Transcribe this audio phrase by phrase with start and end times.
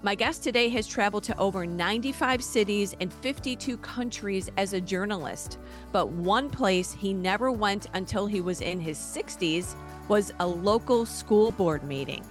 [0.00, 5.58] My guest today has traveled to over 95 cities and 52 countries as a journalist.
[5.90, 9.74] But one place he never went until he was in his 60s
[10.06, 12.24] was a local school board meeting.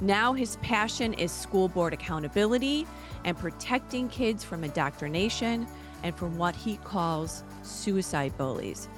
[0.00, 2.86] Now his passion is school board accountability
[3.26, 5.66] and protecting kids from indoctrination
[6.02, 8.88] and from what he calls suicide bullies.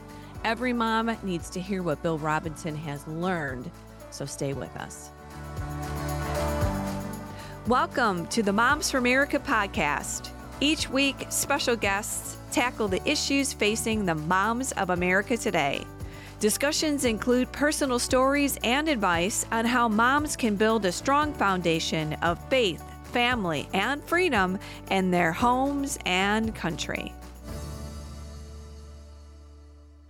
[0.45, 3.68] Every mom needs to hear what Bill Robinson has learned,
[4.12, 5.11] so stay with us.
[7.69, 10.31] Welcome to the Moms for America podcast.
[10.59, 15.86] Each week, special guests tackle the issues facing the moms of America today.
[16.41, 22.45] Discussions include personal stories and advice on how moms can build a strong foundation of
[22.49, 24.58] faith, family, and freedom
[24.91, 27.14] in their homes and country.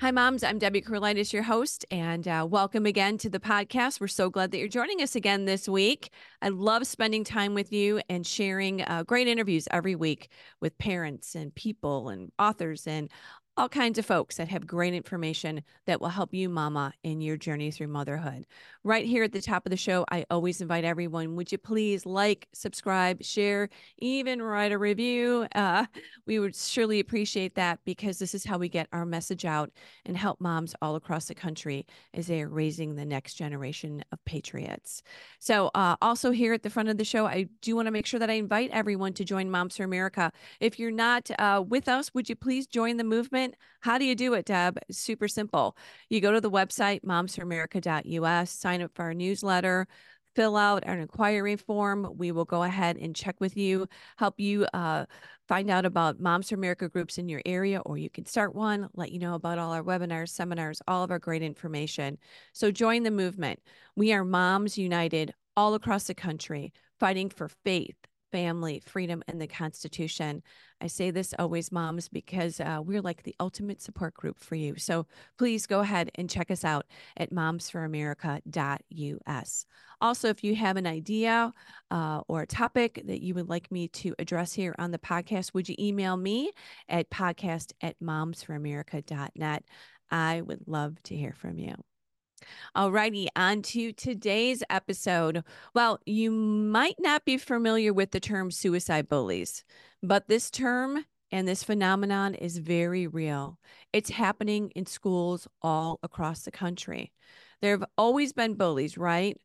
[0.02, 0.42] Hi, moms.
[0.42, 4.01] I'm Debbie Carlitis, your host, and uh, welcome again to the podcast.
[4.01, 6.11] We're so glad that you're joining us again this week.
[6.42, 10.28] I love spending time with you and sharing uh, great interviews every week
[10.61, 13.12] with parents and people and authors and
[13.56, 17.36] all kinds of folks that have great information that will help you, mama, in your
[17.36, 18.47] journey through motherhood.
[18.83, 22.06] Right here at the top of the show, I always invite everyone would you please
[22.06, 25.47] like, subscribe, share, even write a review?
[25.55, 25.84] Uh,
[26.27, 29.70] we would surely appreciate that because this is how we get our message out
[30.06, 34.25] and help moms all across the country as they are raising the next generation of
[34.25, 35.03] patriots.
[35.39, 38.06] So, uh, also here at the front of the show, I do want to make
[38.06, 40.33] sure that I invite everyone to join Moms for America.
[40.59, 43.42] If you're not uh, with us, would you please join the movement?
[43.81, 44.79] How do you do it, Deb?
[44.91, 45.77] Super simple.
[46.09, 49.87] You go to the website, momsforamerica.us, sign up for our newsletter,
[50.34, 52.09] fill out an inquiry form.
[52.17, 55.07] We will go ahead and check with you, help you uh,
[55.49, 58.89] find out about Moms for America groups in your area, or you can start one,
[58.95, 62.19] let you know about all our webinars, seminars, all of our great information.
[62.53, 63.61] So join the movement.
[63.97, 67.97] We are Moms United all across the country, fighting for faith,
[68.33, 70.42] family, freedom, and the Constitution.
[70.80, 74.75] I say this always, moms, because uh, we're like the ultimate support group for you.
[74.78, 75.06] So
[75.38, 79.66] please go ahead and check us out at momsforamerica.us.
[80.00, 81.53] Also, if you have an idea
[81.92, 85.54] uh, or a topic that you would like me to address here on the podcast,
[85.54, 86.50] would you email me
[86.88, 89.65] at podcast at momsforamerica.net?
[90.10, 91.76] I would love to hear from you.
[92.76, 95.44] Alrighty, on to today's episode.
[95.75, 99.64] Well, you might not be familiar with the term suicide bullies,
[100.03, 103.58] but this term and this phenomenon is very real.
[103.92, 107.12] It's happening in schools all across the country.
[107.60, 109.36] There have always been bullies, right?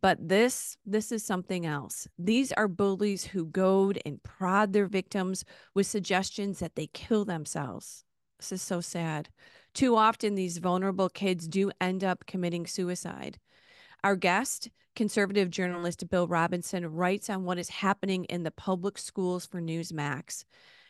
[0.00, 2.06] But this this is something else.
[2.18, 5.44] These are bullies who goad and prod their victims
[5.74, 8.04] with suggestions that they kill themselves.
[8.38, 9.28] This is so sad.
[9.74, 13.38] Too often, these vulnerable kids do end up committing suicide.
[14.02, 19.46] Our guest, conservative journalist Bill Robinson, writes on what is happening in the public schools
[19.46, 20.44] for Newsmax.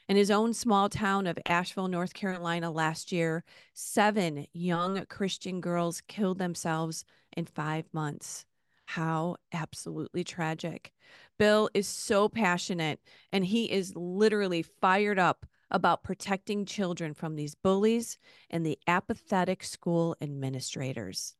[0.08, 3.44] In his own small town of Asheville, North Carolina, last year,
[3.74, 7.04] seven young Christian girls killed themselves
[7.36, 8.46] in five months.
[8.86, 10.92] How absolutely tragic.
[11.38, 13.00] Bill is so passionate
[13.32, 18.18] and he is literally fired up about protecting children from these bullies
[18.50, 21.34] and the apathetic school administrators.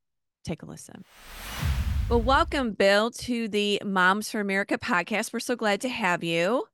[0.45, 1.05] Take a listen.
[2.09, 5.33] Well, welcome, Bill, to the Moms for America podcast.
[5.33, 6.65] We're so glad to have you.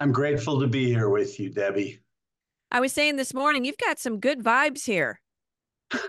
[0.00, 2.00] I'm grateful to be here with you, Debbie.
[2.72, 5.20] I was saying this morning, you've got some good vibes here.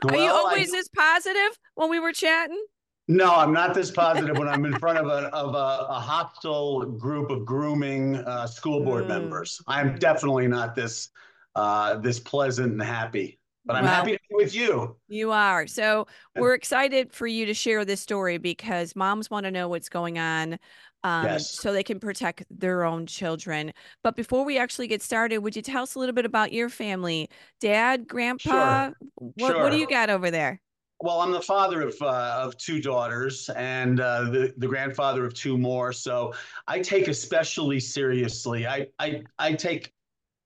[0.03, 0.77] Well, Are you always I...
[0.77, 2.63] this positive when we were chatting?
[3.07, 6.85] No, I'm not this positive when I'm in front of a of a, a hostile
[6.85, 9.09] group of grooming uh, school board mm.
[9.09, 9.61] members.
[9.67, 11.09] I'm definitely not this
[11.55, 13.39] uh, this pleasant and happy.
[13.67, 14.95] But I'm well, happy to be with you.
[15.07, 15.65] You are.
[15.65, 16.05] So
[16.35, 20.19] we're excited for you to share this story because moms want to know what's going
[20.19, 20.59] on
[21.03, 21.49] um, yes.
[21.49, 23.73] so they can protect their own children.
[24.03, 26.69] But before we actually get started, would you tell us a little bit about your
[26.69, 27.27] family?
[27.59, 28.85] Dad, grandpa?
[28.85, 28.95] Sure.
[29.15, 29.63] What, sure.
[29.63, 30.61] what do you got over there?
[31.01, 35.33] Well, I'm the father of uh, of two daughters and uh, the the grandfather of
[35.33, 35.91] two more.
[35.91, 36.33] So
[36.67, 38.65] I take especially seriously.
[38.65, 39.93] I I, I take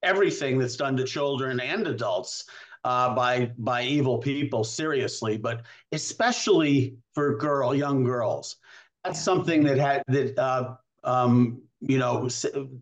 [0.02, 2.46] everything that's done to children and adults
[2.84, 8.56] uh, by by evil people seriously, but especially for girl young girls.
[9.04, 12.28] That's something that had that uh, um, you know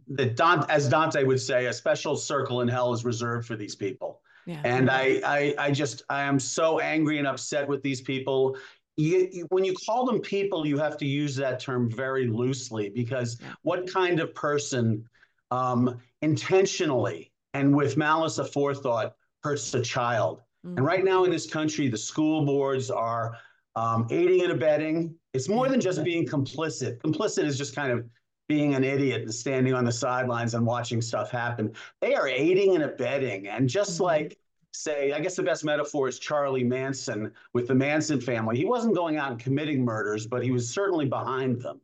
[0.07, 3.75] that Dante, as Dante would say, a special circle in hell is reserved for these
[3.75, 4.21] people.
[4.47, 4.61] Yeah.
[4.63, 8.57] And I, I, I just, I am so angry and upset with these people.
[8.95, 12.89] You, you, when you call them people, you have to use that term very loosely
[12.89, 15.07] because what kind of person
[15.51, 19.11] um, intentionally and with malice aforethought
[19.43, 20.39] hurts a child?
[20.65, 20.77] Mm-hmm.
[20.77, 23.37] And right now in this country, the school boards are
[23.75, 25.13] um, aiding and abetting.
[25.33, 26.99] It's more than just being complicit.
[26.99, 28.05] Complicit is just kind of
[28.47, 31.73] being an idiot and standing on the sidelines and watching stuff happen.
[32.01, 33.47] They are aiding and abetting.
[33.47, 34.03] And just mm-hmm.
[34.03, 34.39] like,
[34.73, 38.57] say, I guess the best metaphor is Charlie Manson with the Manson family.
[38.57, 41.81] He wasn't going out and committing murders, but he was certainly behind them.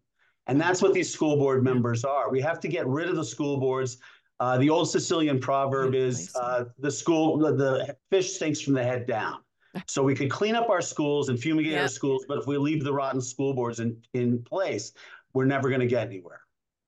[0.48, 2.30] And that's what these school board members are.
[2.30, 3.98] We have to get rid of the school boards.
[4.40, 8.84] Uh, the old Sicilian proverb is uh, the school, the, the, fish stinks from the
[8.84, 9.40] head down.
[9.88, 11.82] So we could clean up our schools and fumigate yep.
[11.82, 14.92] our schools, but if we leave the rotten school boards in, in place,
[15.34, 16.43] we're never going to get anywhere.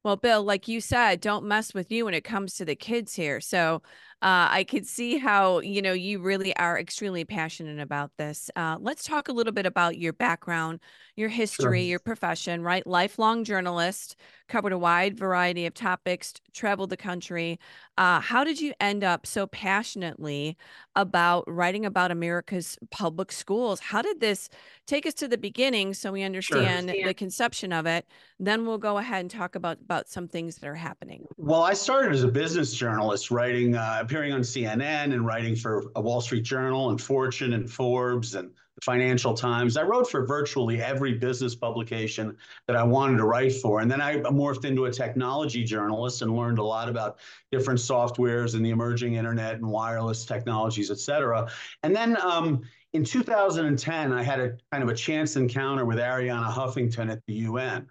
[0.05, 3.15] Well, Bill, like you said, don't mess with you when it comes to the kids
[3.15, 3.41] here.
[3.41, 3.81] So
[4.21, 8.49] uh, I could see how, you know, you really are extremely passionate about this.
[8.55, 10.79] Uh, let's talk a little bit about your background,
[11.15, 11.89] your history, sure.
[11.89, 12.87] your profession, right?
[12.87, 14.15] Lifelong journalist,
[14.47, 17.59] covered a wide variety of topics, traveled the country.
[17.97, 20.57] Uh, how did you end up so passionately
[20.95, 23.79] about writing about America's public schools?
[23.79, 24.49] How did this
[24.87, 27.07] take us to the beginning so we understand sure.
[27.07, 28.05] the conception of it?
[28.39, 31.25] Then we'll go ahead and talk about, about some things that are happening.
[31.37, 35.91] Well, I started as a business journalist, writing, uh, appearing on CNN and writing for
[35.95, 39.77] a Wall Street Journal and Fortune and Forbes and the Financial Times.
[39.77, 42.37] I wrote for virtually every business publication
[42.67, 43.79] that I wanted to write for.
[43.79, 47.17] And then I morphed into a technology journalist and learned a lot about
[47.51, 51.49] different softwares and the emerging internet and wireless technologies, et cetera.
[51.83, 52.61] And then um,
[52.93, 57.33] in 2010, I had a kind of a chance encounter with Arianna Huffington at the
[57.33, 57.87] UN.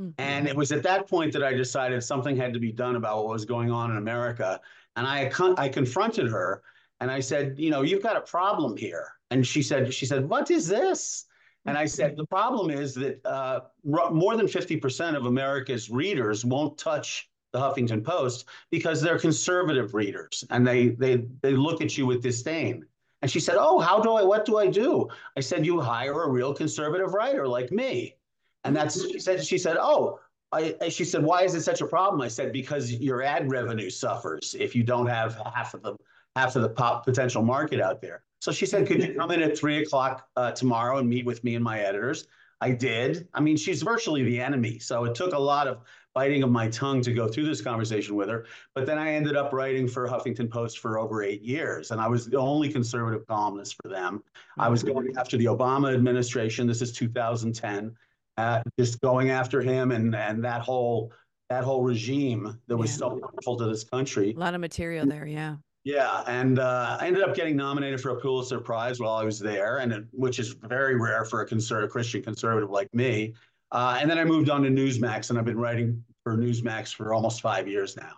[0.00, 0.10] Mm-hmm.
[0.18, 3.24] And it was at that point that I decided something had to be done about
[3.24, 4.60] what was going on in America.
[4.96, 6.62] And I, I confronted her
[7.00, 9.08] and I said, you know, you've got a problem here.
[9.30, 11.26] And she said, she said, what is this?
[11.66, 16.76] And I said, the problem is that uh, more than 50% of America's readers won't
[16.76, 22.04] touch the Huffington Post because they're conservative readers and they they they look at you
[22.04, 22.84] with disdain.
[23.22, 24.22] And she said, "Oh, how do I?
[24.22, 28.16] What do I do?" I said, "You hire a real conservative writer like me."
[28.64, 29.44] And that's she said.
[29.44, 30.20] She said, "Oh."
[30.52, 33.90] I, she said, "Why is it such a problem?" I said, "Because your ad revenue
[33.90, 35.96] suffers if you don't have half of the
[36.36, 39.42] half of the pop potential market out there." So she said, "Could you come in
[39.42, 42.28] at three o'clock uh, tomorrow and meet with me and my editors?"
[42.60, 43.28] I did.
[43.34, 45.80] I mean, she's virtually the enemy, so it took a lot of
[46.14, 48.46] biting of my tongue to go through this conversation with her.
[48.74, 52.08] But then I ended up writing for Huffington Post for over eight years, and I
[52.08, 54.22] was the only conservative columnist for them.
[54.56, 56.66] I was going after the Obama administration.
[56.66, 57.94] This is 2010.
[58.36, 61.12] Uh, just going after him and and that whole
[61.50, 62.96] that whole regime that was yeah.
[62.96, 64.34] so harmful to this country.
[64.36, 65.56] A lot of material there, yeah.
[65.84, 69.38] Yeah, and uh, I ended up getting nominated for a Pulitzer Prize while I was
[69.38, 73.34] there, and it, which is very rare for a conservative Christian conservative like me.
[73.70, 77.12] Uh, and then I moved on to Newsmax, and I've been writing for Newsmax for
[77.12, 78.12] almost five years now.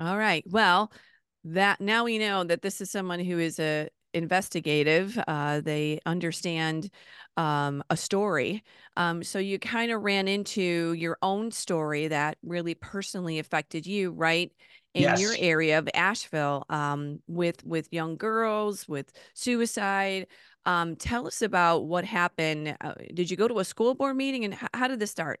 [0.00, 0.42] All right.
[0.48, 0.90] Well,
[1.44, 5.18] that now we know that this is someone who is a investigative.
[5.26, 6.90] Uh, they understand
[7.36, 8.62] um, a story.
[8.96, 14.12] Um, so you kind of ran into your own story that really personally affected you,
[14.12, 14.52] right?
[14.94, 15.20] in yes.
[15.20, 20.26] your area of Asheville um, with with young girls with suicide.
[20.66, 22.76] Um, tell us about what happened.
[22.80, 25.40] Uh, did you go to a school board meeting, and how did this start?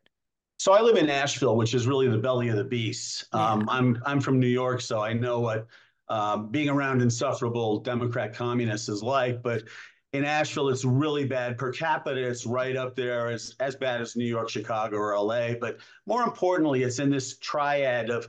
[0.58, 3.24] So I live in Asheville, which is really the belly of the beast.
[3.32, 3.66] Um, yeah.
[3.68, 5.66] I'm I'm from New York, so I know what
[6.10, 9.42] um, being around insufferable Democrat communists is like.
[9.42, 9.62] But
[10.12, 12.20] in Asheville, it's really bad per capita.
[12.20, 15.54] It's right up there as as bad as New York, Chicago, or LA.
[15.54, 18.28] But more importantly, it's in this triad of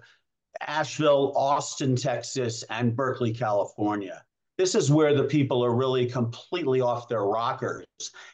[0.68, 4.24] Asheville, Austin, Texas, and Berkeley, California.
[4.58, 7.86] This is where the people are really completely off their rockers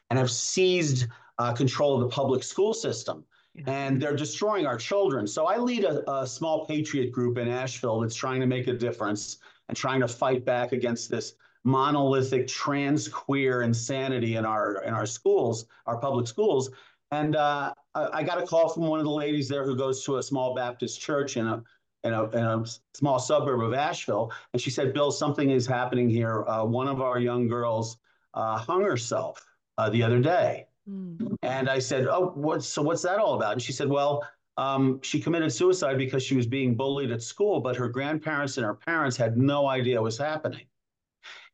[0.10, 1.07] and have seized
[1.39, 3.24] uh, control of the public school system.
[3.65, 5.25] And they're destroying our children.
[5.25, 8.73] So I lead a, a small patriot group in Asheville that's trying to make a
[8.73, 9.37] difference
[9.67, 11.33] and trying to fight back against this
[11.63, 16.69] monolithic trans queer insanity in our in our schools, our public schools.
[17.11, 20.03] And uh, I, I, got a call from one of the ladies there who goes
[20.05, 21.63] to a small Baptist church in a
[22.03, 24.31] in a, in a small suburb of Asheville.
[24.53, 26.45] And she said, Bill, something is happening here.
[26.47, 27.97] Uh, one of our young girls
[28.33, 29.45] uh, hung herself
[29.77, 30.66] uh, the other day.
[30.89, 31.36] Mm.
[31.41, 33.53] And I said, Oh, what's, so what's that all about?
[33.53, 34.27] And she said, Well,
[34.58, 38.65] um, she committed suicide because she was being bullied at school, but her grandparents and
[38.65, 40.65] her parents had no idea what was happening.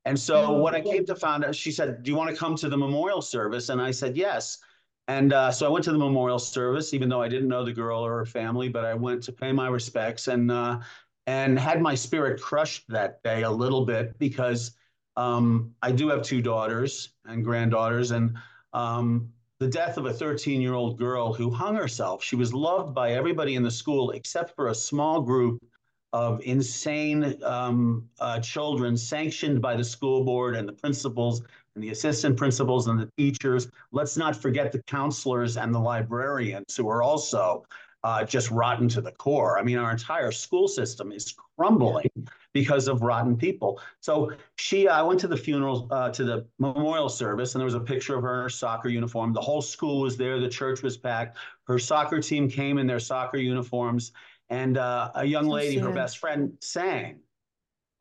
[0.06, 0.62] And so mm.
[0.62, 2.78] when I came to find out, she said, Do you want to come to the
[2.78, 3.70] memorial service?
[3.70, 4.60] And I said, Yes.
[5.08, 7.74] And uh, so I went to the memorial service, even though I didn't know the
[7.74, 10.80] girl or her family, but I went to pay my respects and uh,
[11.28, 14.72] and had my spirit crushed that day a little bit because
[15.16, 18.38] um, I do have two daughters and granddaughters, and
[18.74, 22.24] um, the death of a 13 year old girl who hung herself.
[22.24, 25.64] She was loved by everybody in the school except for a small group
[26.12, 31.42] of insane um, uh, children sanctioned by the school board and the principals
[31.76, 33.68] and the assistant principals and the teachers.
[33.92, 37.66] Let's not forget the counselors and the librarians who are also
[38.04, 39.58] uh, just rotten to the core.
[39.58, 42.10] I mean, our entire school system is crumbling
[42.52, 43.80] because of rotten people.
[44.02, 47.76] So she, I went to the funeral, uh, to the memorial service, and there was
[47.76, 49.34] a picture of her in her soccer uniform.
[49.34, 50.40] The whole school was there.
[50.40, 51.38] The church was packed.
[51.66, 54.12] Her soccer team came in their soccer uniforms,
[54.50, 57.20] and uh, a young lady, her best friend, sang.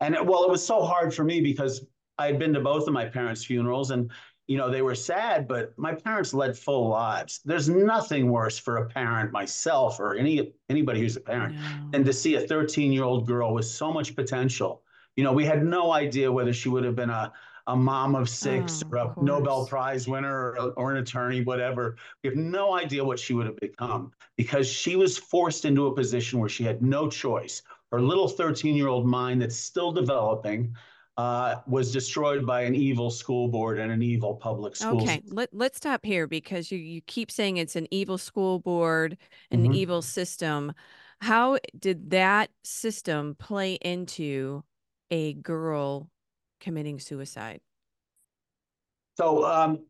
[0.01, 1.85] And it, well, it was so hard for me because
[2.17, 4.11] I had been to both of my parents' funerals, and
[4.47, 7.39] you know, they were sad, but my parents led full lives.
[7.45, 11.61] There's nothing worse for a parent, myself or any anybody who's a parent, no.
[11.91, 14.81] than to see a 13 year old girl with so much potential.
[15.15, 17.31] You know, we had no idea whether she would have been a
[17.67, 21.95] a mom of six oh, or a Nobel Prize winner or, or, an attorney, whatever.
[22.21, 25.95] We have no idea what she would have become because she was forced into a
[25.95, 27.61] position where she had no choice.
[27.91, 30.75] Her little 13 year old mind that's still developing
[31.17, 35.01] uh, was destroyed by an evil school board and an evil public school.
[35.03, 39.17] Okay, let, let's stop here because you, you keep saying it's an evil school board,
[39.51, 39.73] an mm-hmm.
[39.73, 40.73] evil system.
[41.21, 44.63] How did that system play into
[45.11, 46.09] a girl
[46.59, 47.61] committing suicide?
[49.15, 49.85] So, um,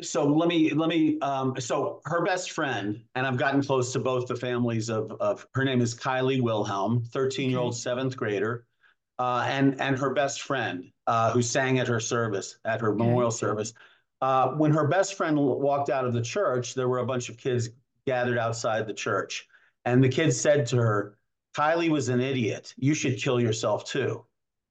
[0.00, 3.98] so let me let me um, so her best friend and i've gotten close to
[3.98, 8.64] both the families of of her name is kylie wilhelm 13 year old seventh grader
[9.22, 13.30] uh, and and her best friend uh, who sang at her service at her memorial
[13.30, 13.72] service.
[14.20, 17.36] Uh, when her best friend walked out of the church, there were a bunch of
[17.36, 17.70] kids
[18.04, 19.46] gathered outside the church,
[19.84, 21.16] and the kids said to her,
[21.56, 22.74] "Kylie was an idiot.
[22.76, 24.24] You should kill yourself too."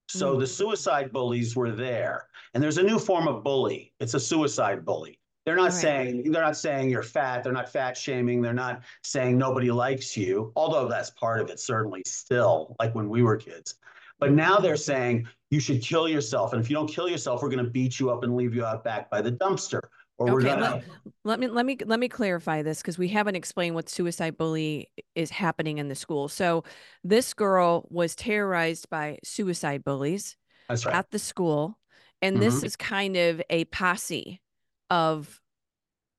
[0.10, 0.40] So mm.
[0.42, 3.94] the suicide bullies were there, and there's a new form of bully.
[4.02, 5.18] It's a suicide bully.
[5.46, 5.86] They're not right.
[5.86, 7.46] saying they're not saying you're fat.
[7.46, 8.42] They're not fat shaming.
[8.42, 10.52] They're not saying nobody likes you.
[10.58, 13.76] Although that's part of it, certainly still, like when we were kids.
[14.22, 16.54] But now they're saying you should kill yourself.
[16.54, 18.64] And if you don't kill yourself, we're going to beat you up and leave you
[18.64, 19.82] out back by the dumpster.
[20.18, 20.84] Or okay, we're gonna...
[21.24, 24.38] let, let me let me let me clarify this because we haven't explained what suicide
[24.38, 26.28] bully is happening in the school.
[26.28, 26.64] So
[27.04, 30.38] this girl was terrorized by suicide bullies
[30.70, 30.86] right.
[30.86, 31.80] at the school.
[32.22, 32.44] And mm-hmm.
[32.44, 34.40] this is kind of a posse
[34.92, 35.42] of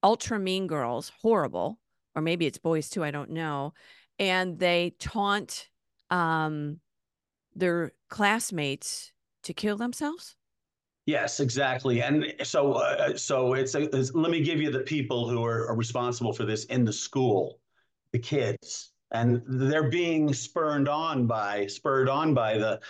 [0.02, 1.78] ultra mean girls, horrible,
[2.16, 3.72] or maybe it's boys too, I don't know.
[4.18, 5.68] And they taunt
[6.10, 6.80] um
[7.54, 9.12] their classmates
[9.44, 10.36] to kill themselves?
[11.06, 12.00] Yes, exactly.
[12.00, 15.68] And so, uh, so it's, a, it's, let me give you the people who are,
[15.68, 17.58] are, responsible for this in the school,
[18.12, 22.80] the kids, and they're being spurred on by spurred on by the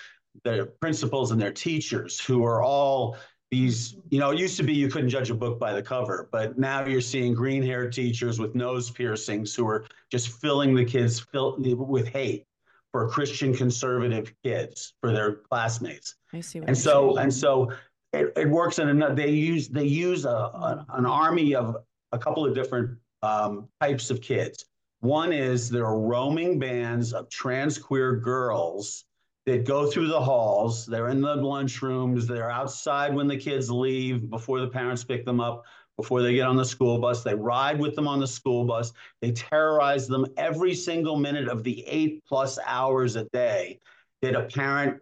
[0.44, 3.16] the principals and their teachers who are all
[3.50, 3.96] these.
[4.10, 6.58] You know, it used to be you couldn't judge a book by the cover, but
[6.58, 11.18] now you're seeing green haired teachers with nose piercings who are just filling the kids
[11.18, 12.46] fill, with hate
[12.92, 16.14] for Christian conservative kids for their classmates.
[16.32, 16.60] I see.
[16.60, 17.24] and so saying.
[17.24, 17.72] and so
[18.12, 19.14] it, it works in another.
[19.14, 21.76] They use they use a, a, an army of
[22.12, 24.66] a couple of different um, types of kids.
[25.00, 29.04] One is there are roaming bands of trans queer girls
[29.46, 30.86] that go through the halls.
[30.86, 32.26] They're in the lunchrooms.
[32.26, 35.64] They're outside when the kids leave before the parents pick them up
[35.96, 37.22] before they get on the school bus.
[37.22, 38.92] They ride with them on the school bus.
[39.20, 43.78] They terrorize them every single minute of the eight plus hours a day
[44.22, 45.00] that a parent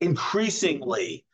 [0.00, 1.24] increasingly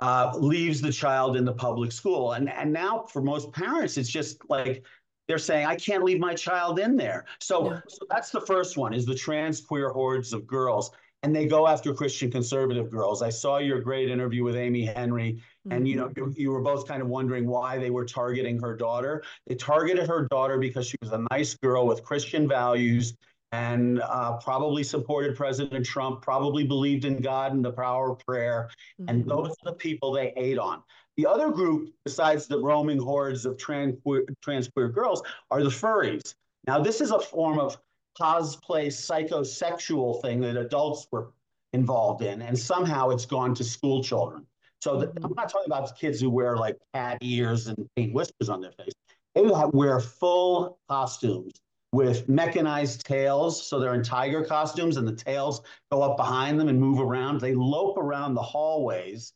[0.00, 2.32] uh, leaves the child in the public school.
[2.32, 4.84] And, and now for most parents, it's just like
[5.28, 7.24] they're saying, I can't leave my child in there.
[7.40, 7.80] So, yeah.
[7.88, 10.90] so that's the first one is the trans queer hordes of girls
[11.22, 13.22] and they go after Christian conservative girls.
[13.22, 16.30] I saw your great interview with Amy Henry, and you know mm-hmm.
[16.30, 19.22] you, you, were both kind of wondering why they were targeting her daughter.
[19.46, 23.14] They targeted her daughter because she was a nice girl with Christian values
[23.52, 28.68] and uh, probably supported President Trump, probably believed in God and the power of prayer,
[29.00, 29.08] mm-hmm.
[29.08, 30.82] and those are the people they hate on.
[31.16, 35.70] The other group, besides the roaming hordes of trans queer, trans queer girls, are the
[35.70, 36.34] furries.
[36.66, 37.78] Now, this is a form of
[38.20, 41.30] cosplay psychosexual thing that adults were
[41.72, 44.46] involved in, and somehow it's gone to school children.
[44.84, 48.50] So the, I'm not talking about kids who wear like cat ears and paint whiskers
[48.50, 48.92] on their face.
[49.34, 51.54] They wear full costumes
[51.92, 53.66] with mechanized tails.
[53.66, 57.40] So they're in tiger costumes, and the tails go up behind them and move around.
[57.40, 59.32] They lope around the hallways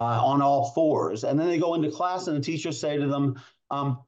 [0.00, 3.06] uh, on all fours, and then they go into class, and the teachers say to
[3.06, 3.40] them,
[3.70, 4.00] um,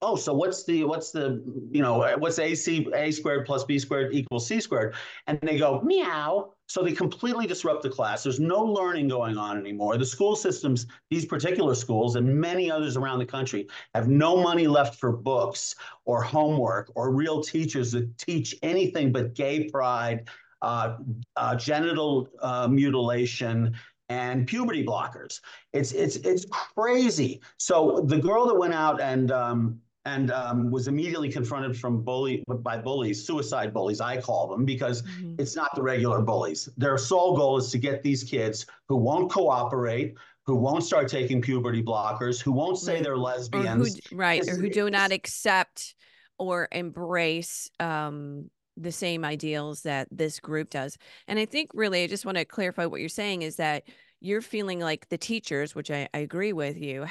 [0.00, 4.14] oh, so what's the what's the you know what's AC a squared plus b squared
[4.14, 4.94] equals c squared?
[5.26, 6.52] And they go meow.
[6.70, 8.22] So they completely disrupt the class.
[8.22, 9.98] There's no learning going on anymore.
[9.98, 14.68] The school systems, these particular schools and many others around the country, have no money
[14.68, 15.74] left for books
[16.04, 20.28] or homework or real teachers that teach anything but gay pride,
[20.62, 20.98] uh,
[21.34, 23.74] uh, genital uh, mutilation,
[24.08, 25.40] and puberty blockers.
[25.72, 27.40] It's it's it's crazy.
[27.58, 32.42] So the girl that went out and um, and um, was immediately confronted from bully
[32.46, 35.34] by bullies, suicide bullies, I call them, because mm-hmm.
[35.38, 36.68] it's not the regular bullies.
[36.76, 40.14] Their sole goal is to get these kids who won't cooperate,
[40.46, 43.02] who won't start taking puberty blockers, who won't say right.
[43.02, 45.94] they're lesbians, or who, right, or who do not accept
[46.38, 50.96] or embrace um, the same ideals that this group does.
[51.28, 53.82] And I think really, I just want to clarify what you're saying is that
[54.20, 57.06] you're feeling like the teachers, which I, I agree with you,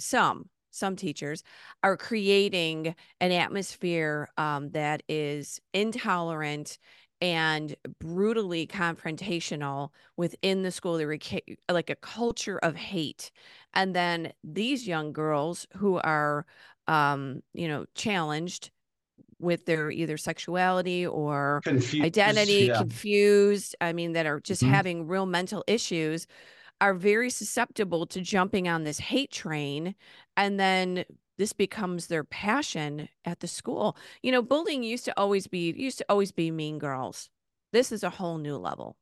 [0.00, 1.42] some some teachers
[1.82, 6.78] are creating an atmosphere um, that is intolerant
[7.20, 11.18] and brutally confrontational within the school They're
[11.68, 13.30] like a culture of hate
[13.74, 16.46] and then these young girls who are
[16.86, 18.70] um, you know challenged
[19.40, 22.78] with their either sexuality or confused, identity yeah.
[22.78, 24.72] confused i mean that are just mm-hmm.
[24.72, 26.26] having real mental issues
[26.80, 29.94] are very susceptible to jumping on this hate train
[30.36, 31.04] and then
[31.36, 33.96] this becomes their passion at the school.
[34.22, 37.30] You know bullying used to always be used to always be mean girls.
[37.72, 38.96] This is a whole new level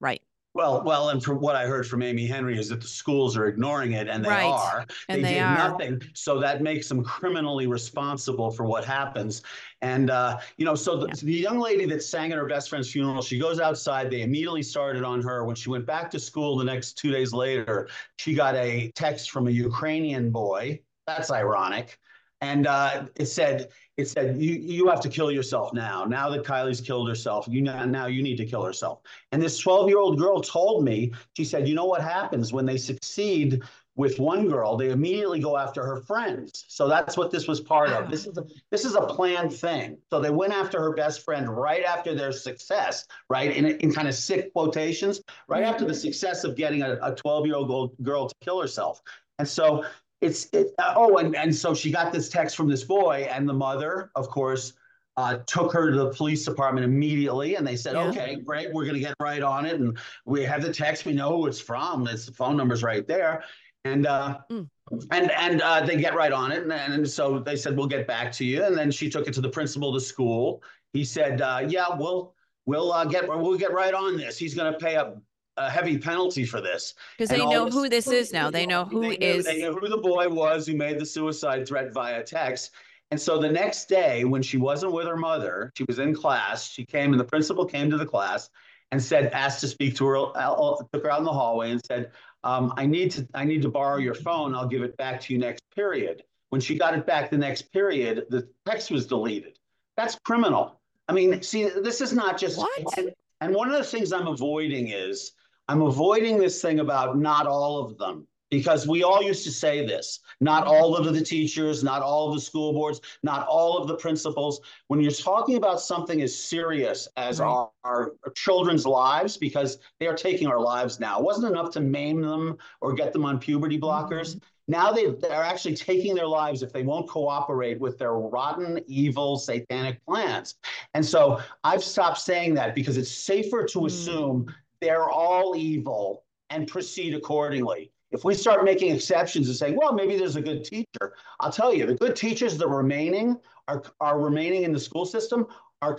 [0.00, 0.22] right
[0.54, 3.46] well, well, and from what I heard from Amy Henry is that the schools are
[3.46, 4.44] ignoring it, and they right.
[4.44, 4.86] are.
[5.08, 5.56] And they, they are.
[5.56, 9.42] nothing, so that makes them criminally responsible for what happens.
[9.80, 11.14] And uh, you know, so the, yeah.
[11.22, 14.10] the, young lady that sang at her best friend's funeral, she goes outside.
[14.10, 15.44] They immediately started on her.
[15.44, 19.30] When she went back to school the next two days later, she got a text
[19.30, 20.80] from a Ukrainian boy.
[21.06, 21.98] That's ironic
[22.42, 26.04] and uh, it said it said you you have to kill yourself now.
[26.04, 29.00] Now that Kylie's killed herself, you now, now you need to kill herself.
[29.30, 32.66] And this 12 year old girl told me she said, you know what happens when
[32.66, 33.62] they succeed
[33.94, 36.64] with one girl, they immediately go after her friends.
[36.66, 38.10] So that's what this was part of.
[38.10, 39.98] This is a this is a planned thing.
[40.10, 43.54] So they went after her best friend right after their success, right?
[43.54, 47.56] In, in kind of sick quotations, right after the success of getting a 12 year
[47.56, 49.00] old girl to kill herself.
[49.38, 49.84] And so
[50.22, 53.48] it's it, uh, oh, and and so she got this text from this boy, and
[53.48, 54.72] the mother, of course,
[55.16, 58.04] uh, took her to the police department immediately, and they said, yeah.
[58.04, 61.12] "Okay, great, we're going to get right on it." And we have the text, we
[61.12, 62.06] know who it's from.
[62.06, 63.42] It's the phone number's right there,
[63.84, 64.68] and uh, mm.
[65.10, 68.06] and and uh, they get right on it, and, and so they said, "We'll get
[68.06, 70.62] back to you." And then she took it to the principal of the school.
[70.92, 72.34] He said, uh, "Yeah, we'll
[72.66, 74.38] we'll uh, get we'll get right on this.
[74.38, 75.14] He's going to pay a
[75.56, 78.50] a heavy penalty for this because they know who this is now.
[78.50, 79.46] They know who they is.
[79.46, 82.72] Knew, they know who the boy was who made the suicide threat via text.
[83.10, 86.66] And so the next day, when she wasn't with her mother, she was in class.
[86.66, 88.48] She came, and the principal came to the class
[88.90, 92.10] and said, asked to speak to her, took her out in the hallway and said,
[92.42, 94.54] um, "I need to, I need to borrow your phone.
[94.54, 97.72] I'll give it back to you next period." When she got it back the next
[97.72, 99.58] period, the text was deleted.
[99.96, 100.80] That's criminal.
[101.08, 102.58] I mean, see, this is not just.
[102.58, 102.98] What?
[102.98, 105.32] And, and one of the things I'm avoiding is
[105.68, 109.84] I'm avoiding this thing about not all of them because we all used to say
[109.84, 113.88] this not all of the teachers, not all of the school boards, not all of
[113.88, 114.60] the principals.
[114.88, 117.48] When you're talking about something as serious as right.
[117.48, 121.80] our, our, children's lives, because they are taking our lives now, it wasn't enough to
[121.80, 124.36] maim them or get them on puberty blockers.
[124.36, 124.38] Mm-hmm.
[124.68, 129.38] Now they, they're actually taking their lives if they won't cooperate with their rotten, evil,
[129.38, 130.56] satanic plans.
[130.94, 133.86] And so I've stopped saying that because it's safer to mm.
[133.86, 137.92] assume they're all evil and proceed accordingly.
[138.10, 141.72] If we start making exceptions and saying, well, maybe there's a good teacher, I'll tell
[141.72, 145.46] you, the good teachers that remaining are, are remaining in the school system
[145.80, 145.96] are,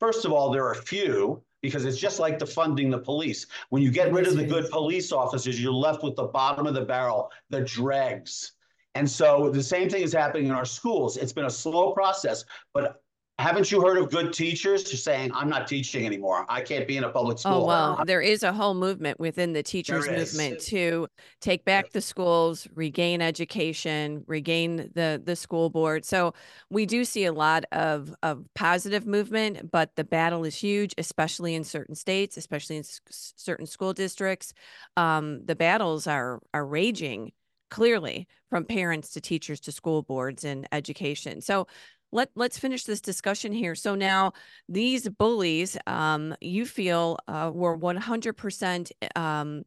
[0.00, 3.46] first of all, there are few because it's just like defunding the police.
[3.68, 6.74] When you get rid of the good police officers, you're left with the bottom of
[6.74, 8.52] the barrel, the dregs.
[8.94, 11.16] And so the same thing is happening in our schools.
[11.16, 13.02] It's been a slow process, but
[13.38, 16.44] haven't you heard of good teachers saying, I'm not teaching anymore.
[16.48, 17.52] I can't be in a public oh, school.
[17.52, 21.08] Oh, well, there is a whole movement within the teachers movement to
[21.40, 26.04] take back the schools, regain education, regain the, the school board.
[26.04, 26.34] So
[26.70, 31.54] we do see a lot of, of positive movement, but the battle is huge, especially
[31.54, 34.52] in certain states, especially in s- certain school districts.
[34.96, 37.32] Um, the battles are, are raging
[37.72, 41.40] clearly from parents to teachers to school boards and education.
[41.40, 41.66] So
[42.12, 43.74] let let's finish this discussion here.
[43.74, 44.32] So now
[44.68, 49.64] these bullies, um, you feel uh, were one hundred percent um,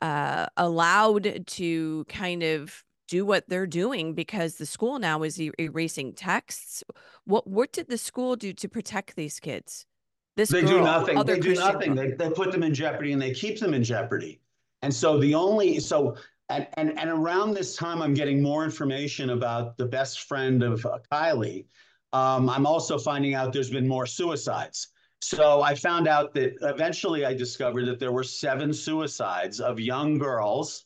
[0.00, 5.52] uh, allowed to kind of do what they're doing because the school now is er
[5.60, 6.82] erasing texts.
[7.24, 9.86] What what did the school do to protect these kids?
[10.34, 11.24] This they girl, do nothing.
[11.24, 11.94] They do nothing.
[11.94, 14.40] They, they put them in jeopardy and they keep them in jeopardy.
[14.80, 16.16] And so the only so
[16.52, 20.84] and, and, and around this time, I'm getting more information about the best friend of
[20.84, 21.66] uh, Kylie.
[22.12, 24.88] Um, I'm also finding out there's been more suicides.
[25.22, 30.18] So I found out that eventually I discovered that there were seven suicides of young
[30.18, 30.84] girls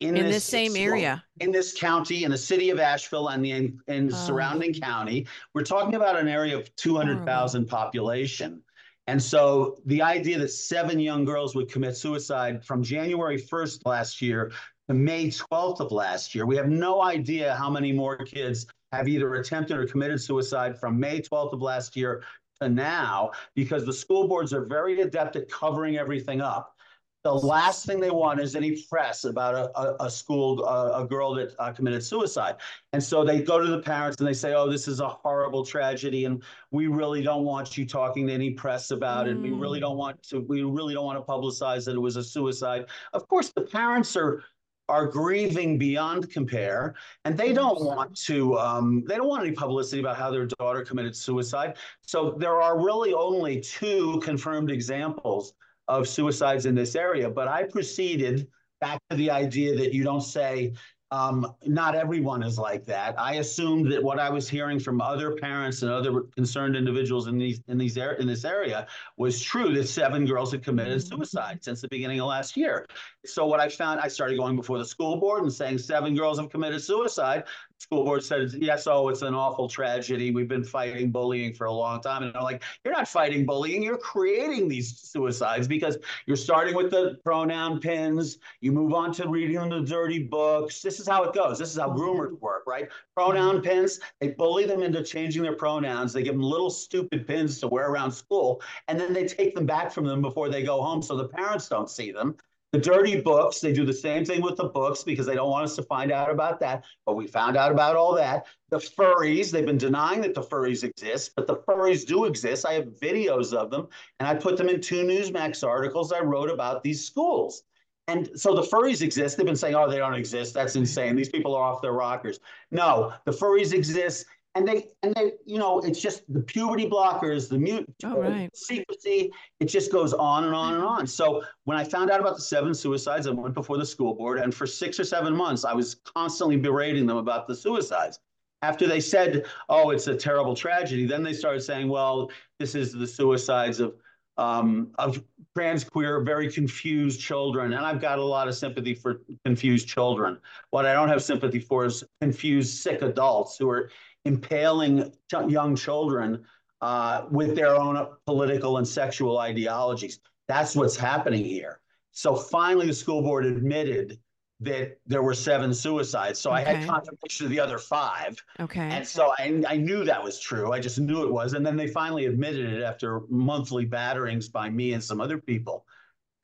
[0.00, 3.44] in, in this, this same area in this county in the city of asheville and
[3.44, 4.16] the in, in Oh.
[4.16, 8.62] surrounding county we're talking about an area of 200000 population
[9.06, 14.22] and so the idea that seven young girls would commit suicide from january 1st last
[14.22, 14.52] year
[14.94, 19.34] may 12th of last year we have no idea how many more kids have either
[19.34, 22.22] attempted or committed suicide from may 12th of last year
[22.60, 26.74] to now because the school boards are very adept at covering everything up
[27.22, 31.06] the last thing they want is any press about a, a, a school, a, a
[31.06, 32.56] girl that uh, committed suicide.
[32.94, 35.64] And so they go to the parents and they say, oh, this is a horrible
[35.64, 36.24] tragedy.
[36.24, 39.38] And we really don't want you talking to any press about it.
[39.38, 39.82] We really Mm.
[39.82, 42.86] don't want to, we really don't want to publicize that it was a suicide.
[43.12, 44.42] Of course, the parents are
[44.90, 50.00] are grieving beyond compare and they don't want to um, they don't want any publicity
[50.00, 55.54] about how their daughter committed suicide so there are really only two confirmed examples
[55.90, 57.28] of suicides in this area.
[57.28, 58.46] But I proceeded
[58.80, 60.72] back to the idea that you don't say,
[61.12, 63.18] um, not everyone is like that.
[63.18, 67.36] I assumed that what I was hearing from other parents and other concerned individuals in
[67.36, 71.08] these in these in this area was true that seven girls had committed Mhm.
[71.08, 72.86] suicide since the beginning of last year.
[73.26, 76.38] So what I found, I started going before the school board and saying seven girls
[76.38, 77.44] have committed suicide.
[77.80, 80.30] School board said, yes, oh, it's an awful tragedy.
[80.30, 82.22] We've been fighting bullying for a long time.
[82.22, 86.90] And I'm like, you're not fighting bullying, you're creating these suicides because you're starting with
[86.90, 90.82] the pronoun pins, you move on to reading the dirty books.
[90.82, 91.58] This is how it goes.
[91.58, 92.86] This is how groomers work, right?
[93.16, 93.64] Pronoun mm-hmm.
[93.64, 96.12] pins, they bully them into changing their pronouns.
[96.12, 99.64] They give them little stupid pins to wear around school, and then they take them
[99.64, 102.36] back from them before they go home so the parents don't see them.
[102.72, 105.64] The dirty books, they do the same thing with the books because they don't want
[105.64, 106.84] us to find out about that.
[107.04, 108.46] But we found out about all that.
[108.70, 112.64] The furries, they've been denying that the furries exist, but the furries do exist.
[112.64, 113.88] I have videos of them,
[114.20, 117.64] and I put them in two Newsmax articles I wrote about these schools.
[118.06, 119.36] And so the furries exist.
[119.36, 120.54] They've been saying, oh, they don't exist.
[120.54, 121.16] That's insane.
[121.16, 122.40] These people are off their rockers.
[122.70, 124.26] No, the furries exist.
[124.56, 128.50] And they, and they, you know, it's just the puberty blockers, the mute, Oh, right.
[128.56, 129.30] secrecy.
[129.60, 131.06] It just goes on and on and on.
[131.06, 134.38] So when I found out about the seven suicides, I went before the school board,
[134.40, 138.18] and for six or seven months, I was constantly berating them about the suicides.
[138.62, 142.92] After they said, "Oh, it's a terrible tragedy," then they started saying, "Well, this is
[142.92, 143.94] the suicides of
[144.36, 145.22] um, of
[145.56, 150.38] trans queer, very confused children." And I've got a lot of sympathy for confused children.
[150.70, 153.90] What I don't have sympathy for is confused, sick adults who are
[154.24, 156.44] impaling ch- young children
[156.80, 160.20] uh, with their own political and sexual ideologies.
[160.48, 161.80] That's what's happening here.
[162.12, 164.18] So finally, the school board admitted
[164.60, 166.38] that there were seven suicides.
[166.38, 168.36] So I had confirmation of the other five.
[168.58, 168.80] Okay.
[168.80, 170.72] And so I, I knew that was true.
[170.72, 171.54] I just knew it was.
[171.54, 175.86] And then they finally admitted it after monthly batterings by me and some other people.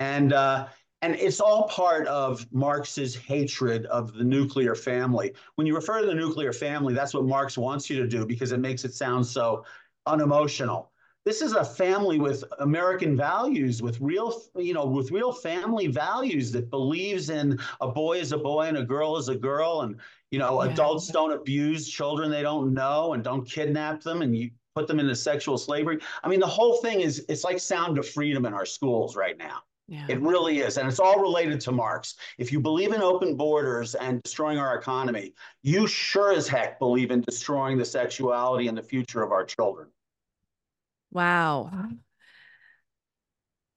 [0.01, 0.69] And uh,
[1.03, 5.35] and it's all part of Marx's hatred of the nuclear family.
[5.57, 8.53] When you refer to the nuclear family, that's what Marx wants you to do because
[8.53, 9.65] it makes it sound so
[10.07, 10.91] unemotional.
[11.25, 16.53] This is a family with American values, with real, you know, with real family values
[16.53, 19.97] that believes in a boy is a boy and a girl is a girl, and
[20.31, 20.71] you know, Yeah.
[20.71, 25.01] adults don't abuse children they don't know and don't kidnap them and you put them
[25.01, 25.99] into sexual slavery.
[26.23, 29.37] I mean, the whole thing is it's like sound of freedom in our schools right
[29.37, 29.63] now.
[29.89, 30.07] Yeah.
[30.09, 30.79] It really is.
[30.79, 32.17] And it's all related to Marx.
[32.39, 37.13] If you believe in open borders and destroying our economy, you sure as heck believe
[37.13, 39.89] in destroying the sexuality and the future of our children.
[41.13, 41.71] Wow.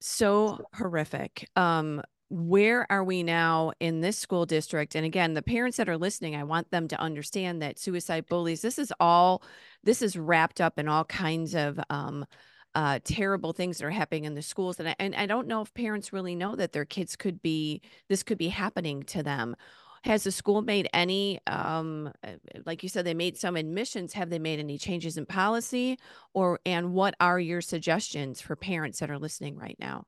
[0.02, 1.48] So horrific.
[1.56, 4.96] Um, where are we now in this school district?
[4.96, 8.62] And again, the parents that are listening, I want them to understand that suicide bullies,
[8.62, 9.44] this is all,
[9.84, 12.26] this is wrapped up in all kinds of um,
[12.76, 14.80] uh, terrible things that are happening in the schools.
[14.80, 17.82] And I, and I don't know if parents really know that their kids could be,
[18.08, 19.56] this could be happening to them.
[20.06, 22.34] Has the school made any, um, uh,
[22.66, 24.14] like you said, they made some admissions.
[24.14, 26.00] Have they made any changes in policy?
[26.34, 30.06] Or, and what are your suggestions for parents that are listening right now?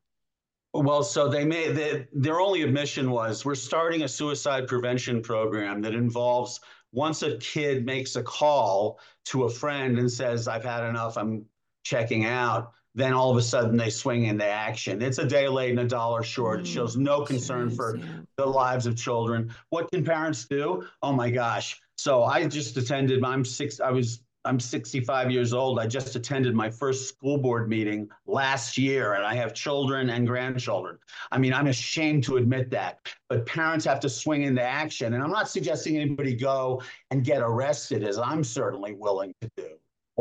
[0.74, 5.82] Well, so they made the, their only admission was we're starting a suicide prevention program
[5.82, 6.62] that involves
[6.94, 11.46] once a kid makes a call to a friend and says, I've had enough, I'm
[11.84, 15.02] checking out, then all of a sudden they swing into action.
[15.02, 16.60] It's a day late and a dollar short.
[16.62, 18.06] It Mm, shows no concern is, for yeah.
[18.38, 19.54] the lives of children.
[19.70, 20.86] What can parents do?
[21.02, 21.80] Oh my gosh.
[21.96, 25.80] So I just attended, I'm six, I was, I'm 65 years old.
[25.80, 30.26] I just attended my first school board meeting last year and I have children and
[30.26, 30.98] grandchildren.
[31.32, 35.14] I mean, I'm ashamed to admit that, but parents have to swing into action.
[35.14, 39.68] And I'm not suggesting anybody go and get arrested as I'm certainly willing to do.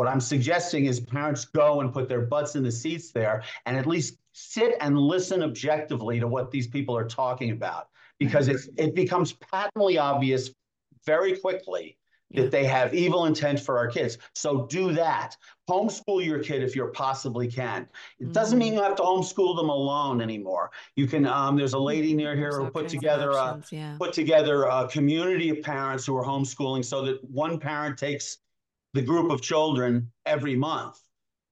[0.01, 3.77] What I'm suggesting is parents go and put their butts in the seats there and
[3.77, 7.89] at least sit and listen objectively to what these people are talking about.
[8.19, 10.51] because it's it becomes patently obvious
[11.07, 11.97] very quickly
[12.31, 12.43] Yeah.
[12.43, 14.17] that they have evil intent for our kids.
[14.35, 15.37] So do that.
[15.71, 17.89] Homeschool your kid if you possibly can.
[18.19, 18.63] It doesn't Mhm.
[18.63, 20.71] mean you have to homeschool them alone anymore.
[20.97, 21.27] You can.
[21.27, 23.97] Um, there's a lady near here There's who put kinds of together a yeah.
[23.99, 28.39] put together a community of parents who are homeschooling so that one parent takes
[28.95, 30.99] the group of children every month.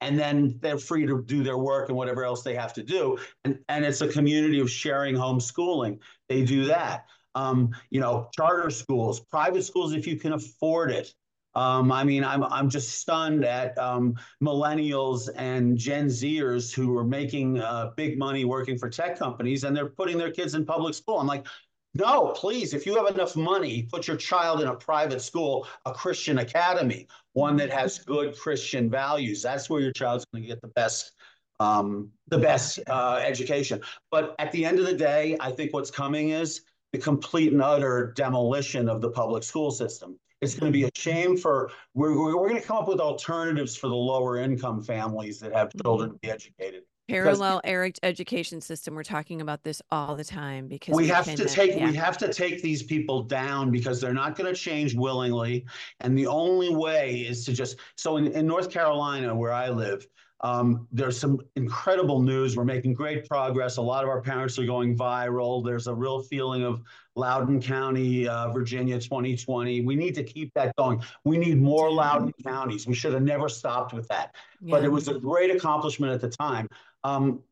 [0.01, 3.19] And then they're free to do their work and whatever else they have to do.
[3.45, 5.99] And and it's a community of sharing homeschooling.
[6.29, 7.07] They do that.
[7.35, 11.13] Um, you know charter schools private schools if you can afford it.
[11.55, 17.05] Um, I mean, I'm I'm just stunned at um, millennials and Gen Zers who are
[17.05, 20.95] making uh, big money working for tech companies, and they're putting their kids in public
[20.95, 21.19] school.
[21.19, 21.47] I'm like,
[21.95, 25.93] no, please, if you have enough money, put your child in a private school, a
[25.93, 29.43] Christian academy, one that has good Christian values.
[29.43, 31.13] That's where your child's going to get the best,
[31.61, 33.81] um, the best uh, education.
[34.11, 37.63] But at the end of the day, I think what's coming is the complete and
[37.63, 40.19] utter demolition of the public school system.
[40.41, 43.77] It's going to be a shame for we're we're going to come up with alternatives
[43.77, 46.85] for the lower income families that have children to be educated.
[47.09, 48.95] Parallel eric education system.
[48.95, 51.91] We're talking about this all the time because we have to take yeah.
[51.91, 55.65] we have to take these people down because they're not going to change willingly
[56.01, 60.07] and the only way is to just so in, in north carolina where i live
[60.41, 62.57] um, there's some incredible news.
[62.57, 63.77] We're making great progress.
[63.77, 65.65] A lot of our parents are going viral.
[65.65, 66.83] There's a real feeling of
[67.17, 71.03] loudoun county uh, virginia 2020 we need to keep that going.
[71.25, 72.87] We need more loudoun counties.
[72.87, 74.37] We should have never stopped with that.
[74.61, 76.69] But it was a great accomplishment at the time.
[77.05, 77.43] Um,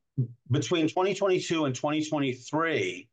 [0.51, 3.09] between 2022 and 2023,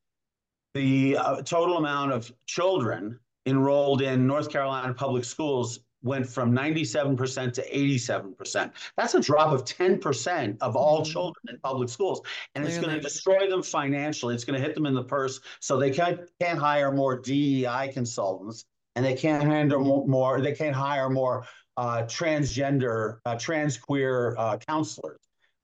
[0.73, 7.53] the uh, total amount of children enrolled in North Carolina public schools went from 97%
[7.53, 8.71] to 87%.
[8.97, 11.11] That's a drop of 10% of all Mhm.
[11.11, 12.21] children in public schools.
[12.55, 14.35] And it's going to destroy them financially.
[14.35, 15.39] It's going to hit them in the purse.
[15.61, 18.65] So they can't, can't hire more DEI consultants
[18.95, 21.45] and they can't handle more, they can't hire more
[21.77, 25.19] uh, transgender, uh, trans queer uh, counselors.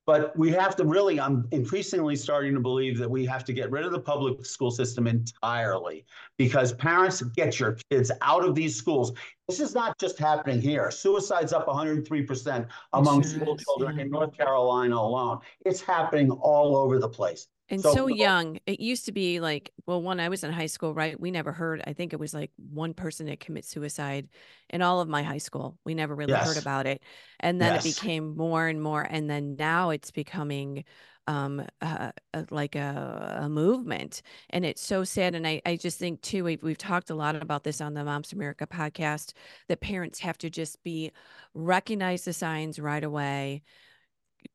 [0.10, 3.70] But we have to really, I'm increasingly starting to believe that we have to get
[3.70, 6.04] rid of the public school system entirely
[6.36, 9.14] because parents get your kids out of these schools.
[9.48, 10.90] This is not just happening here.
[10.90, 15.42] Suicide's up 103% among school children in North Carolina alone.
[15.64, 17.48] It's happening all over the place.
[17.70, 18.60] And So- so young.
[18.66, 21.20] It used to be like, well, when I was in high school, right?
[21.20, 24.28] We never heard, I think it was like one person that commit suicide
[24.70, 25.78] in all of my high school.
[25.86, 27.02] We never really heard about it.
[27.40, 29.04] And then it became more and more.
[29.04, 30.84] And then now it's becoming
[31.28, 32.12] um uh,
[32.50, 36.64] like a, a movement and it's so sad and i i just think too we've,
[36.64, 39.34] we've talked a lot about this on the moms america podcast
[39.68, 41.12] that parents have to just be
[41.54, 43.62] recognize the signs right away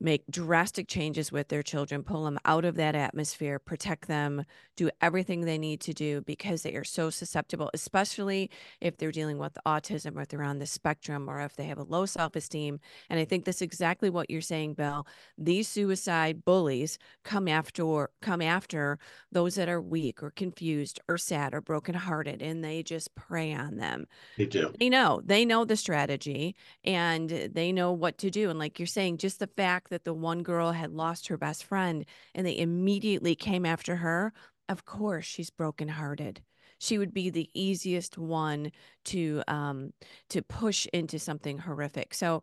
[0.00, 4.44] make drastic changes with their children, pull them out of that atmosphere, protect them,
[4.76, 9.38] do everything they need to do because they are so susceptible, especially if they're dealing
[9.38, 12.37] with autism or if they're on the spectrum or if they have a low self
[12.37, 12.80] esteem.
[13.09, 15.07] And I think that's exactly what you're saying, Bill.
[15.38, 18.98] These suicide bullies come after come after
[19.33, 23.76] those that are weak or confused or sad or brokenhearted, and they just prey on
[23.76, 24.72] them They do.
[24.78, 26.54] they know they know the strategy
[26.85, 30.14] and they know what to do and like you're saying just the fact that the
[30.14, 34.33] one girl had lost her best friend and they immediately came after her
[34.68, 36.42] of course she's brokenhearted.
[36.79, 38.73] She would be the easiest one
[39.07, 39.92] to um
[40.31, 42.14] to push into something horrific.
[42.14, 42.42] So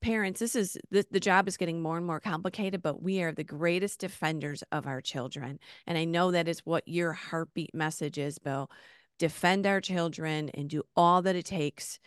[0.00, 3.30] parents this is the, the job is getting more and more complicated but we are
[3.30, 5.58] the greatest defenders of our children.
[5.86, 8.70] And i know that is what your heartbeat message is bill.
[9.18, 12.00] Defend our children and do all that it takes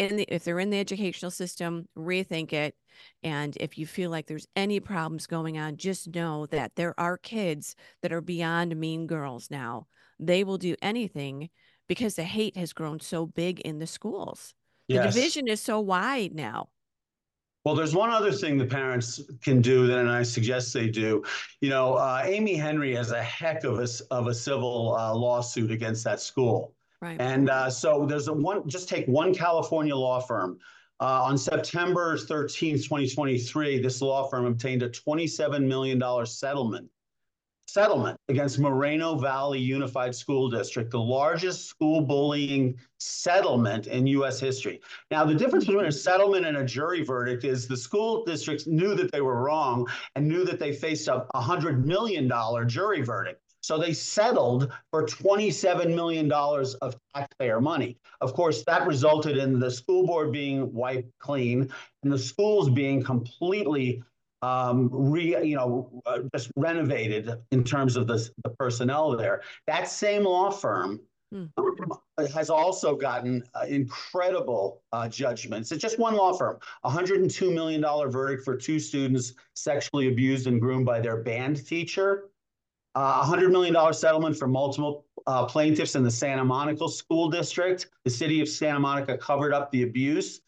[0.00, 2.74] in the if they're in the educational system rethink it.
[3.22, 7.18] And if you feel like there's any problems going on just know that there are
[7.18, 9.86] kids that are beyond mean girls now.
[10.18, 11.50] They will do anything
[11.86, 14.54] because the hate has grown so big in the schools.
[14.88, 16.70] The division is so wide now.
[17.64, 21.22] Well, there's one other thing the parents can do that, and I suggest they do.
[21.60, 25.70] You know, uh, Amy Henry has a heck of a, of a civil uh, lawsuit
[25.70, 26.74] against that school.
[27.00, 30.58] Right And uh, so there's a one, just take one California law firm.
[31.00, 36.90] Uh, on September 13th, 2023, this law firm obtained a $27 million settlement.
[37.66, 44.40] Settlement against Moreno Valley Unified School District, the largest school bullying settlement in U.S.
[44.40, 44.80] history.
[45.10, 48.94] Now, the difference between a settlement and a jury verdict is the school districts knew
[48.96, 49.86] that they were wrong
[50.16, 52.28] and knew that they faced a $100 million
[52.68, 53.40] jury verdict.
[53.62, 57.98] So they settled for $27 million of taxpayer money.
[58.20, 61.70] Of course, that resulted in the school board being wiped clean
[62.02, 64.02] and the schools being completely
[64.42, 69.42] um, re, you know, uh, just renovated in terms of the, the personnel there.
[69.66, 71.00] That same law firm
[71.34, 71.50] mm.
[72.34, 75.72] has also gotten uh, incredible uh, judgments.
[75.72, 80.86] It's just one law firm, $102 million verdict for two students sexually abused and groomed
[80.86, 82.30] by their band teacher.
[82.94, 87.88] Uh, $100 million settlement for multiple uh, plaintiffs in the Santa Monica School District.
[88.04, 90.40] The city of Santa Monica covered up the abuse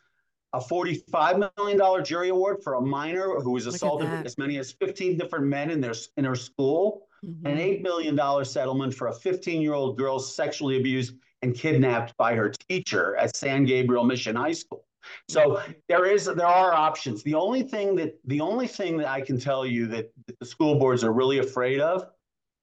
[0.52, 5.16] a $45 million jury award for a minor who was assaulted as many as 15
[5.16, 7.46] different men in their in her school, mm-hmm.
[7.46, 12.34] an $8 million settlement for a 15 year old girl sexually abused and kidnapped by
[12.34, 14.84] her teacher at San Gabriel Mission High School.
[15.28, 17.24] So there is there are options.
[17.24, 20.46] The only thing that the only thing that I can tell you that, that the
[20.46, 22.06] school boards are really afraid of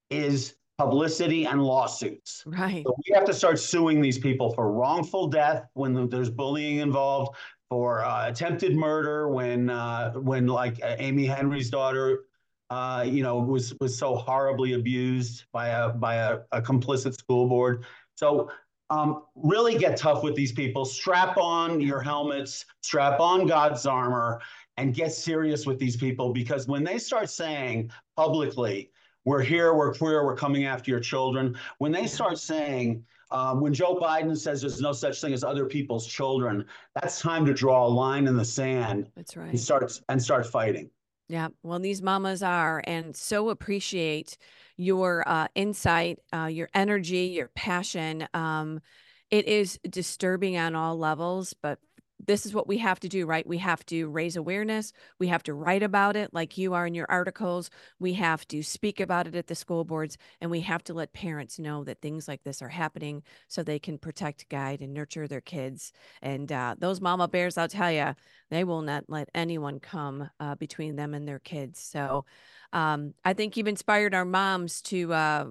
[0.10, 2.44] is publicity and lawsuits.
[2.46, 2.84] Right.
[2.86, 7.36] So we have to start suing these people for wrongful death when there's bullying involved,
[7.70, 12.24] for uh, attempted murder when uh, when like uh, Amy Henry's daughter,
[12.70, 17.48] uh, you know, was was so horribly abused by a by a, a complicit school
[17.48, 17.86] board.
[18.16, 18.50] So
[18.90, 20.84] um, really get tough with these people.
[20.84, 24.42] Strap on your helmets, strap on God's armor,
[24.78, 28.92] and get serious with these people because when they start saying publicly,
[29.30, 33.74] "We're here, we're queer, we're coming after your children," when they start saying um, when
[33.74, 36.66] Joe Biden says there's no such thing as other people's children,
[36.96, 39.12] that's time to draw a line in the sand.
[39.16, 39.50] That's right.
[39.50, 40.90] And start and start fighting.
[41.28, 44.36] Yeah, well, these mamas are, and so appreciate
[44.78, 48.28] your uh, insight, uh, your energy, your passion.
[48.34, 48.82] Um,
[49.30, 51.78] it is disturbing on all levels, but
[52.26, 53.48] this is what we have to do, right?
[53.48, 54.92] We have to raise awareness.
[55.20, 57.70] We have to write about it like you are in your articles.
[58.00, 60.18] We have to speak about it at the school boards.
[60.42, 63.80] And we have to let parents know that things like this are happening so they
[63.80, 65.94] can protect, guide, and nurture their kids.
[66.22, 68.14] And uh, those mama bears, I'll tell you,
[68.50, 71.80] they will not let anyone come uh, between them and their kids.
[71.80, 72.26] So
[72.74, 75.14] um, I think you've inspired our moms to.
[75.14, 75.46] Uh,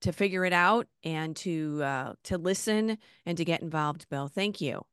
[0.00, 4.28] to figure it out and to uh, to listen and to get involved, Bill.
[4.28, 4.84] Thank you.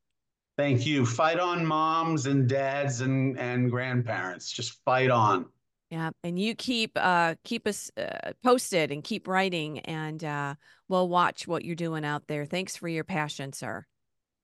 [0.58, 1.06] Thank you.
[1.06, 4.52] Fight on, moms and dads and and grandparents.
[4.52, 5.46] Just fight on.
[5.90, 10.56] Yeah, and you keep uh keep us uh, posted and keep writing, and uh,
[10.88, 12.46] we'll watch what you're doing out there.
[12.46, 13.86] Thanks for your passion, sir.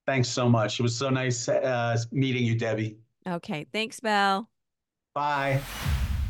[0.06, 0.80] Thanks so much.
[0.80, 2.98] It was so nice uh, meeting you, Debbie.
[3.26, 4.48] Okay, thanks, Bill.
[5.14, 5.60] Bye.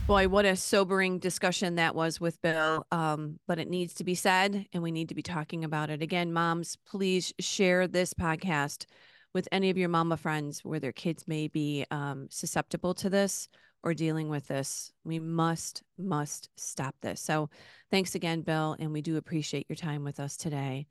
[0.06, 2.86] Boy, what a sobering discussion that was with Bill.
[2.90, 6.02] Um, but it needs to be said, and we need to be talking about it
[6.02, 6.32] again.
[6.32, 8.86] Moms, please share this podcast
[9.34, 13.48] with any of your mama friends where their kids may be um, susceptible to this
[13.82, 14.92] or dealing with this.
[15.04, 17.20] We must, must stop this.
[17.20, 17.50] So
[17.90, 20.86] thanks again, Bill, and we do appreciate your time with us today.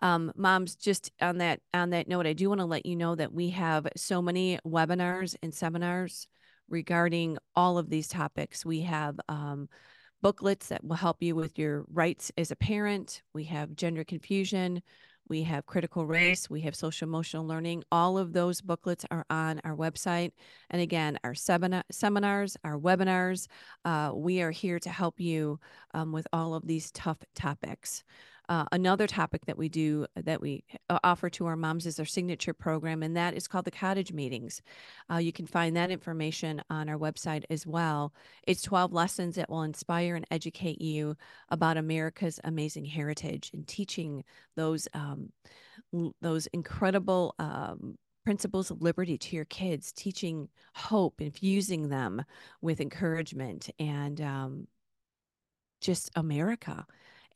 [0.00, 3.14] Um, moms, just on that on that note, I do want to let you know
[3.14, 6.26] that we have so many webinars and seminars
[6.68, 8.66] regarding all of these topics.
[8.66, 9.68] We have um,
[10.20, 13.22] booklets that will help you with your rights as a parent.
[13.32, 14.82] We have gender confusion
[15.28, 17.84] we have critical race, we have social emotional learning.
[17.90, 20.32] All of those booklets are on our website.
[20.70, 23.46] And again, our seminar, seminars, our webinars,
[23.84, 25.58] uh, we are here to help you
[25.94, 28.04] um, with all of these tough topics.
[28.52, 32.04] Uh, another topic that we do that we uh, offer to our moms is our
[32.04, 34.60] signature program, and that is called the Cottage Meetings.
[35.10, 38.12] Uh, you can find that information on our website as well.
[38.46, 41.16] It's 12 lessons that will inspire and educate you
[41.48, 44.22] about America's amazing heritage and teaching
[44.54, 45.32] those um,
[46.20, 52.22] those incredible um, principles of liberty to your kids, teaching hope, infusing them
[52.60, 54.66] with encouragement and um,
[55.80, 56.86] just America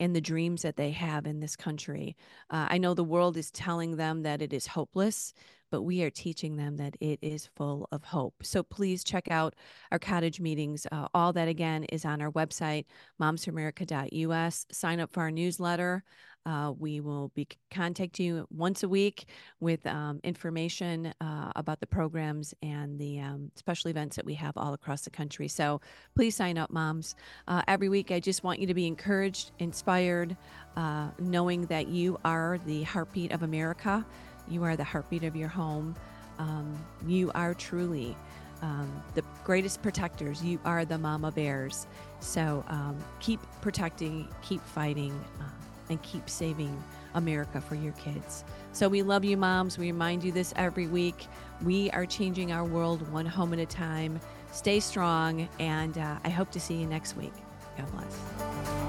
[0.01, 2.17] and the dreams that they have in this country.
[2.51, 5.33] Uh, I know the world is telling them that it is hopeless,
[5.71, 8.35] but we are teaching them that it is full of hope.
[8.43, 9.55] So please check out
[9.91, 10.87] our cottage meetings.
[10.91, 12.85] Uh, all that again is on our website,
[13.21, 14.67] momsforamerica.us.
[14.71, 16.05] Sign up for our newsletter.
[16.47, 19.27] Uh, we will be contacting you once a week
[19.59, 24.57] with um, information uh, about the programs and the um, special events that we have
[24.57, 25.49] all across the country.
[25.49, 25.81] So
[26.15, 27.17] please sign up, moms.
[27.49, 30.37] Uh, every week, I just want you to be encouraged, inspired,
[30.77, 34.07] uh, knowing that you are the heartbeat of America.
[34.49, 35.97] You are the heartbeat of your home.
[36.39, 38.17] Um, you are truly
[38.63, 40.45] um, the greatest protectors.
[40.45, 41.87] You are the mama bears.
[42.21, 45.13] So um, keep protecting, keep fighting.
[45.41, 45.45] Uh,
[45.89, 46.83] and keep saving
[47.15, 48.45] America for your kids.
[48.73, 49.79] So we love you, moms.
[49.79, 51.27] We remind you this every week.
[51.63, 54.21] We are changing our world one home at a time.
[54.53, 57.35] Stay strong, and uh, I hope to see you next week.
[57.77, 58.86] God bless.